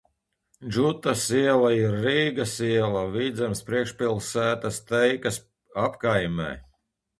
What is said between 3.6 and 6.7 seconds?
priekšpilsētas Teikas apkaimē.